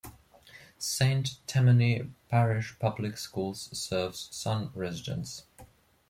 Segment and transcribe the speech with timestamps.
[0.79, 5.43] Saint Tammany Parish Public Schools serves Sun residents.